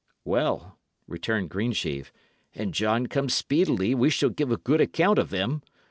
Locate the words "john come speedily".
2.71-3.93